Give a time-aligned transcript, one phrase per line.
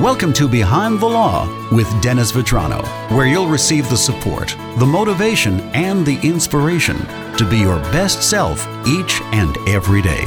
[0.00, 2.82] Welcome to Behind the Law with Dennis Vitrano,
[3.16, 6.98] where you'll receive the support, the motivation, and the inspiration
[7.38, 10.24] to be your best self each and every day.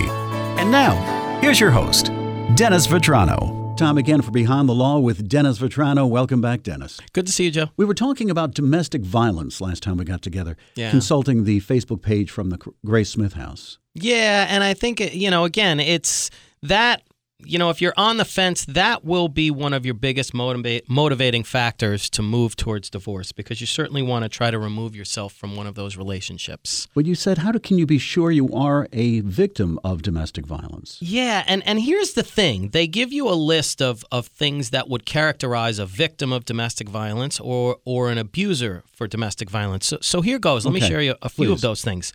[0.58, 0.96] And now,
[1.42, 2.08] here's your host,
[2.56, 3.78] Dennis Vitrano.
[3.78, 6.10] Time again for Behind the Law with Dennis Vitrano.
[6.10, 7.00] Welcome back, Dennis.
[7.14, 7.68] Good to see you, Joe.
[7.78, 10.90] We were talking about domestic violence last time we got together, Yeah.
[10.90, 13.78] consulting the Facebook page from the Grace Smith House.
[13.94, 16.32] Yeah, and I think you know, again, it's
[16.64, 17.04] that
[17.46, 20.90] you know, if you're on the fence, that will be one of your biggest motivate,
[20.90, 25.34] motivating factors to move towards divorce because you certainly want to try to remove yourself
[25.34, 26.88] from one of those relationships.
[26.94, 30.46] But you said, how do, can you be sure you are a victim of domestic
[30.46, 30.98] violence?
[31.02, 32.70] Yeah, and, and here's the thing.
[32.70, 36.90] They give you a list of, of things that would characterize a victim of domestic
[36.90, 39.88] violence or or an abuser for domestic violence.
[39.88, 40.66] So, so here goes.
[40.66, 41.54] Let me Okay, share you a few please.
[41.54, 42.12] of those things.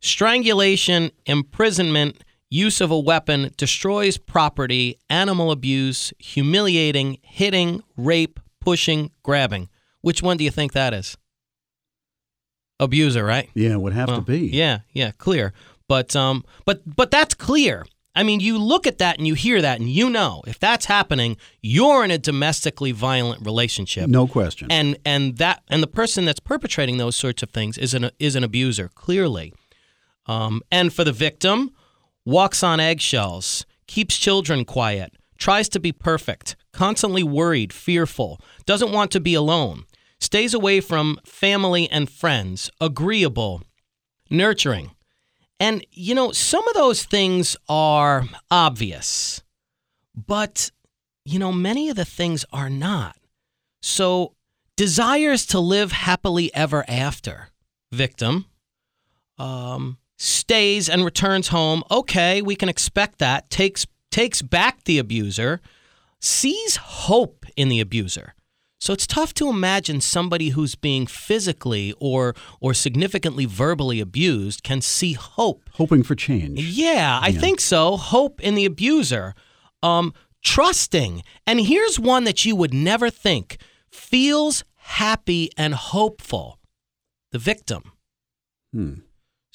[0.00, 9.68] Strangulation, imprisonment, use of a weapon, destroys property, animal abuse, humiliating, hitting, rape, pushing, grabbing.
[10.00, 11.16] Which one do you think that is?
[12.78, 13.48] Abuser, right?
[13.54, 14.48] Yeah, it would have to be.
[14.48, 15.52] Yeah, yeah, clear.
[15.88, 17.86] But um but but that's clear.
[18.14, 20.86] I mean, you look at that and you hear that and you know if that's
[20.86, 24.08] happening, you're in a domestically violent relationship.
[24.08, 24.70] No question.
[24.70, 28.36] And and that and the person that's perpetrating those sorts of things is an is
[28.36, 29.54] an abuser, clearly.
[30.26, 31.70] Um, and for the victim,
[32.26, 39.10] walks on eggshells, keeps children quiet, tries to be perfect, constantly worried, fearful, doesn't want
[39.12, 39.84] to be alone,
[40.20, 43.62] stays away from family and friends, agreeable,
[44.28, 44.90] nurturing.
[45.58, 49.42] And, you know, some of those things are obvious,
[50.14, 50.70] but,
[51.24, 53.16] you know, many of the things are not.
[53.80, 54.34] So,
[54.76, 57.48] desires to live happily ever after,
[57.92, 58.46] victim,
[59.38, 61.82] um, stays and returns home.
[61.90, 63.50] Okay, we can expect that.
[63.50, 65.60] Takes takes back the abuser,
[66.20, 68.34] sees hope in the abuser.
[68.78, 74.80] So it's tough to imagine somebody who's being physically or or significantly verbally abused can
[74.80, 75.62] see hope.
[75.74, 76.60] Hoping for change.
[76.60, 77.96] Yeah, I think so.
[77.96, 79.34] Hope in the abuser.
[79.82, 80.12] Um,
[80.42, 81.22] trusting.
[81.46, 83.58] And here's one that you would never think
[83.90, 86.58] feels happy and hopeful.
[87.32, 87.92] The victim.
[88.72, 88.94] Hmm.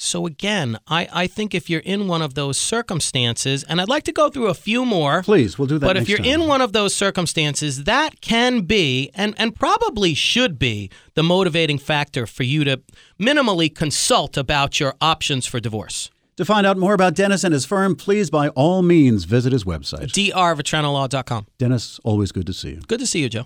[0.04, 4.04] So again, I, I think if you're in one of those circumstances, and I'd like
[4.06, 5.22] to go through a few more.
[5.22, 6.42] Please, we'll do that But if you're time.
[6.42, 11.78] in one of those circumstances, that can be, and, and probably should be, the motivating
[11.78, 12.82] factor for you to
[13.20, 16.10] minimally consult about your options for divorce.
[16.38, 19.66] To find out more about Dennis and his firm, please by all means visit his
[19.66, 20.08] website.
[20.08, 21.46] drvitranolaw.com.
[21.60, 22.82] Dennis, always good to see you.
[22.88, 23.46] Good to see you, Joe.